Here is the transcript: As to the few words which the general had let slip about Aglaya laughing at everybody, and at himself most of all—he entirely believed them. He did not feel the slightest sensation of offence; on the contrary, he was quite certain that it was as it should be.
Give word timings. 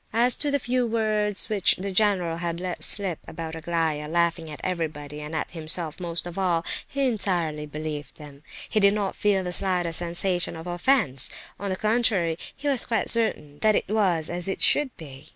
As 0.13 0.35
to 0.37 0.49
the 0.49 0.57
few 0.57 0.87
words 0.87 1.47
which 1.47 1.75
the 1.75 1.91
general 1.91 2.37
had 2.37 2.59
let 2.59 2.83
slip 2.83 3.19
about 3.27 3.53
Aglaya 3.55 4.07
laughing 4.07 4.49
at 4.49 4.59
everybody, 4.63 5.21
and 5.21 5.35
at 5.35 5.51
himself 5.51 5.99
most 5.99 6.25
of 6.25 6.39
all—he 6.39 7.05
entirely 7.05 7.67
believed 7.67 8.17
them. 8.17 8.41
He 8.67 8.79
did 8.79 8.95
not 8.95 9.15
feel 9.15 9.43
the 9.43 9.51
slightest 9.51 9.99
sensation 9.99 10.55
of 10.55 10.65
offence; 10.65 11.29
on 11.59 11.69
the 11.69 11.75
contrary, 11.75 12.39
he 12.55 12.67
was 12.67 12.87
quite 12.87 13.11
certain 13.11 13.59
that 13.59 13.75
it 13.75 13.87
was 13.89 14.27
as 14.27 14.47
it 14.47 14.59
should 14.63 14.89
be. 14.97 15.29